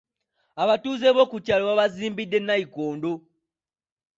[0.63, 3.11] Abatuuze b'oku kyalo baabazimbidde nnayikondo.